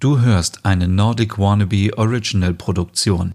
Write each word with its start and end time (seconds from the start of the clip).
Du 0.00 0.20
hörst 0.20 0.64
eine 0.64 0.86
Nordic 0.86 1.40
Wannabe 1.40 1.90
Original 1.96 2.54
Produktion. 2.54 3.34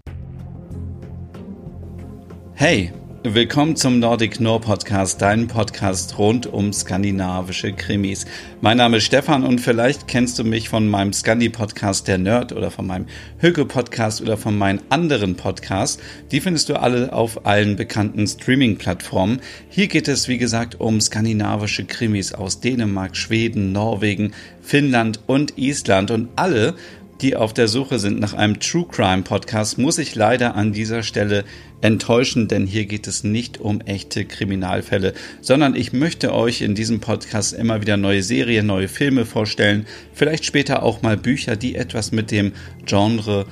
Hey, 2.54 2.90
willkommen 3.26 3.74
zum 3.74 4.00
Nordic 4.00 4.38
Nor 4.38 4.60
Podcast, 4.60 5.22
dein 5.22 5.46
Podcast 5.46 6.18
rund 6.18 6.46
um 6.46 6.74
skandinavische 6.74 7.72
Krimis. 7.72 8.26
Mein 8.60 8.76
Name 8.76 8.98
ist 8.98 9.04
Stefan 9.04 9.44
und 9.44 9.62
vielleicht 9.62 10.06
kennst 10.06 10.38
du 10.38 10.44
mich 10.44 10.68
von 10.68 10.90
meinem 10.90 11.14
Scandi 11.14 11.48
Podcast 11.48 12.06
Der 12.06 12.18
Nerd 12.18 12.52
oder 12.52 12.70
von 12.70 12.86
meinem 12.86 13.06
Höke 13.38 13.64
Podcast 13.64 14.20
oder 14.20 14.36
von 14.36 14.58
meinen 14.58 14.82
anderen 14.90 15.36
Podcasts. 15.36 16.02
Die 16.32 16.40
findest 16.42 16.68
du 16.68 16.74
alle 16.74 17.14
auf 17.14 17.46
allen 17.46 17.76
bekannten 17.76 18.26
Streaming 18.26 18.76
Plattformen. 18.76 19.40
Hier 19.70 19.86
geht 19.86 20.06
es 20.06 20.28
wie 20.28 20.36
gesagt 20.36 20.78
um 20.78 21.00
skandinavische 21.00 21.86
Krimis 21.86 22.34
aus 22.34 22.60
Dänemark, 22.60 23.16
Schweden, 23.16 23.72
Norwegen, 23.72 24.34
Finnland 24.60 25.20
und 25.26 25.56
Island 25.56 26.10
und 26.10 26.28
alle, 26.36 26.74
die 27.20 27.36
auf 27.36 27.54
der 27.54 27.68
Suche 27.68 27.98
sind 27.98 28.18
nach 28.20 28.34
einem 28.34 28.60
True 28.60 28.86
Crime 28.90 29.22
Podcast, 29.22 29.78
muss 29.78 29.98
ich 29.98 30.14
leider 30.14 30.54
an 30.54 30.72
dieser 30.72 31.02
Stelle 31.02 31.44
enttäuschen, 31.80 32.48
denn 32.48 32.66
hier 32.66 32.86
geht 32.86 33.06
es 33.06 33.24
nicht 33.24 33.60
um 33.60 33.80
echte 33.80 34.24
Kriminalfälle, 34.24 35.14
sondern 35.40 35.76
ich 35.76 35.92
möchte 35.92 36.34
euch 36.34 36.62
in 36.62 36.74
diesem 36.74 37.00
Podcast 37.00 37.52
immer 37.52 37.80
wieder 37.80 37.96
neue 37.96 38.22
Serien, 38.22 38.66
neue 38.66 38.88
Filme 38.88 39.26
vorstellen, 39.26 39.86
vielleicht 40.12 40.44
später 40.44 40.82
auch 40.82 41.02
mal 41.02 41.16
Bücher, 41.16 41.56
die 41.56 41.74
etwas 41.74 42.10
mit 42.12 42.30
dem 42.30 42.52
Genre 42.84 43.46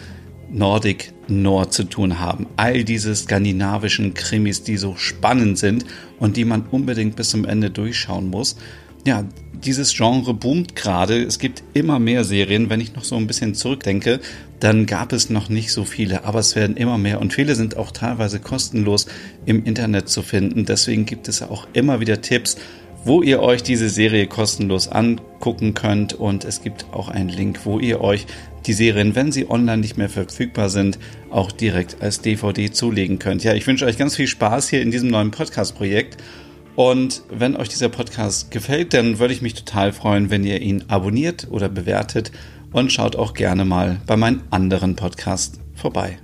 Nordic 0.51 1.13
Noir 1.29 1.71
zu 1.71 1.85
tun 1.85 2.21
haben. 2.21 2.47
All 2.57 2.85
diese 2.85 3.15
skandinavischen 3.15 4.13
Krimis, 4.13 4.63
die 4.63 4.77
so 4.77 4.97
spannend 4.97 5.59
sind 5.59 5.87
und 6.19 6.37
die 6.37 6.45
man 6.45 6.67
unbedingt 6.71 7.17
bis 7.17 7.31
zum 7.31 7.45
Ende 7.45 7.71
durchschauen 7.71 8.29
muss 8.29 8.57
ja, 9.05 9.25
dieses 9.65 9.95
Genre 9.95 10.35
boomt 10.35 10.77
gerade. 10.77 11.23
Es 11.23 11.39
gibt 11.39 11.63
immer 11.75 11.99
mehr 11.99 12.25
Serien. 12.25 12.71
Wenn 12.71 12.81
ich 12.81 12.95
noch 12.95 13.05
so 13.05 13.17
ein 13.17 13.27
bisschen 13.27 13.55
zurückdenke, 13.55 14.21
dann 14.61 14.87
gab 14.87 15.13
es 15.13 15.31
noch 15.31 15.49
nicht 15.49 15.73
so 15.73 15.85
viele, 15.85 16.25
aber 16.25 16.39
es 16.39 16.55
werden 16.55 16.77
immer 16.77 16.99
mehr 16.99 17.21
und 17.21 17.33
viele 17.33 17.55
sind 17.57 17.77
auch 17.77 17.91
teilweise 17.91 18.39
kostenlos 18.39 19.07
im 19.45 19.65
Internet 19.65 20.09
zu 20.09 20.23
finden. 20.23 20.65
Deswegen 20.65 21.05
gibt 21.05 21.27
es 21.27 21.43
auch 21.43 21.67
immer 21.73 21.99
wieder 21.99 22.21
Tipps, 22.21 22.57
wo 23.05 23.23
ihr 23.23 23.41
euch 23.41 23.65
diese 23.65 23.89
Serie 23.89 24.29
kostenlos 24.29 24.87
angucken 24.87 25.75
könnt 25.75 26.13
und 26.13 26.45
es 26.45 26.63
gibt 26.63 26.87
auch 26.93 27.09
einen 27.09 27.29
Link, 27.29 27.61
wo 27.65 27.81
ihr 27.81 28.01
euch 28.01 28.27
die 28.67 28.73
Serien, 28.73 29.17
wenn 29.17 29.33
sie 29.33 29.51
online 29.51 29.79
nicht 29.79 29.97
mehr 29.97 30.09
verfügbar 30.09 30.69
sind, 30.69 31.01
auch 31.31 31.51
direkt 31.51 31.97
als 32.01 32.21
DVD 32.21 32.71
zulegen 32.71 33.19
könnt. 33.19 33.43
Ja, 33.43 33.55
ich 33.55 33.67
wünsche 33.67 33.87
euch 33.87 33.99
ganz 33.99 34.15
viel 34.15 34.29
Spaß 34.29 34.69
hier 34.69 34.83
in 34.83 34.93
diesem 34.93 35.09
neuen 35.09 35.33
Podcast-Projekt 35.33 36.19
und 36.75 37.23
wenn 37.31 37.57
euch 37.57 37.69
dieser 37.69 37.89
Podcast 37.89 38.51
gefällt, 38.51 38.95
dann 38.95 39.19
würde 39.19 39.35
ich 39.35 39.43
mich 39.43 39.55
total 39.55 39.93
freuen, 39.93 40.31
wenn 40.31 40.45
ihr 40.45 40.61
ihn 40.61 40.85
abonniert 40.89 41.49
oder 41.51 41.69
bewertet 41.69 42.33
und 42.73 42.93
schaut 42.93 43.17
auch 43.17 43.35
gerne 43.35 43.65
mal 43.65 44.01
bei 44.07 44.17
meinen 44.17 44.43
anderen 44.51 44.97
Podcasts 44.97 45.61
vorbei. 45.75 46.19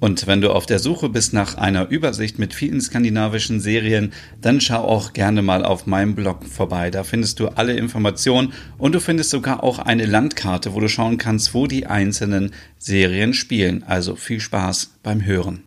Und 0.00 0.26
wenn 0.26 0.40
du 0.40 0.50
auf 0.50 0.64
der 0.64 0.78
Suche 0.78 1.10
bist 1.10 1.34
nach 1.34 1.56
einer 1.56 1.88
Übersicht 1.88 2.38
mit 2.38 2.54
vielen 2.54 2.80
skandinavischen 2.80 3.60
Serien, 3.60 4.12
dann 4.40 4.60
schau 4.60 4.82
auch 4.82 5.12
gerne 5.12 5.42
mal 5.42 5.62
auf 5.62 5.86
meinem 5.86 6.14
Blog 6.14 6.46
vorbei. 6.46 6.90
Da 6.90 7.04
findest 7.04 7.38
du 7.38 7.48
alle 7.48 7.74
Informationen 7.74 8.54
und 8.78 8.94
du 8.94 9.00
findest 9.00 9.28
sogar 9.28 9.62
auch 9.62 9.78
eine 9.78 10.06
Landkarte, 10.06 10.72
wo 10.72 10.80
du 10.80 10.88
schauen 10.88 11.18
kannst, 11.18 11.52
wo 11.52 11.66
die 11.66 11.86
einzelnen 11.86 12.52
Serien 12.78 13.34
spielen. 13.34 13.82
Also 13.82 14.16
viel 14.16 14.40
Spaß 14.40 14.94
beim 15.02 15.24
Hören. 15.24 15.64